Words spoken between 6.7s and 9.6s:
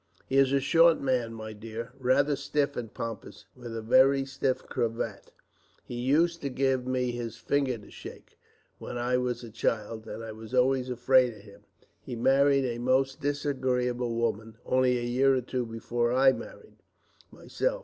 me his finger to shake, when I was a